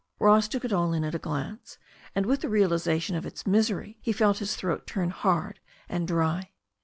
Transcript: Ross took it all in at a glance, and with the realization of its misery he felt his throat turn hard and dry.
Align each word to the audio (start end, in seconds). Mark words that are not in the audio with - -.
Ross 0.17 0.47
took 0.47 0.65
it 0.65 0.73
all 0.73 0.93
in 0.93 1.03
at 1.03 1.13
a 1.13 1.19
glance, 1.19 1.77
and 2.15 2.25
with 2.25 2.41
the 2.41 2.49
realization 2.49 3.15
of 3.15 3.23
its 3.23 3.45
misery 3.45 3.99
he 4.01 4.11
felt 4.11 4.39
his 4.39 4.55
throat 4.55 4.87
turn 4.87 5.11
hard 5.11 5.59
and 5.87 6.07
dry. 6.07 6.49